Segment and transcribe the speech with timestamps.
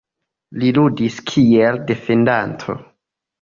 [0.61, 2.79] Li ludis kiel defendanto.